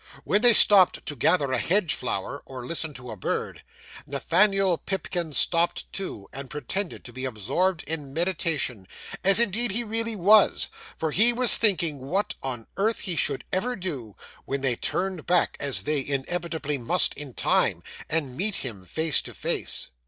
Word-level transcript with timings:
When 0.23 0.41
they 0.41 0.53
stopped 0.53 1.05
to 1.05 1.15
gather 1.15 1.51
a 1.51 1.59
hedge 1.59 1.93
flower, 1.93 2.41
or 2.47 2.65
listen 2.65 2.91
to 2.95 3.11
a 3.11 3.15
bird, 3.15 3.61
Nathaniel 4.07 4.79
Pipkin 4.79 5.31
stopped 5.31 5.93
too, 5.93 6.27
and 6.33 6.49
pretended 6.49 7.03
to 7.05 7.13
be 7.13 7.23
absorbed 7.23 7.83
in 7.83 8.11
meditation, 8.11 8.87
as 9.23 9.37
indeed 9.39 9.69
he 9.69 9.83
really 9.83 10.15
was; 10.15 10.69
for 10.97 11.11
he 11.11 11.31
was 11.31 11.55
thinking 11.55 11.99
what 11.99 12.33
on 12.41 12.65
earth 12.77 13.01
he 13.01 13.15
should 13.15 13.43
ever 13.53 13.75
do, 13.75 14.15
when 14.45 14.61
they 14.61 14.75
turned 14.75 15.27
back, 15.27 15.55
as 15.59 15.83
they 15.83 16.03
inevitably 16.03 16.79
must 16.79 17.13
in 17.13 17.35
time, 17.35 17.83
and 18.09 18.35
meet 18.35 18.55
him 18.65 18.85
face 18.87 19.21
to 19.21 19.35
face. 19.35 19.91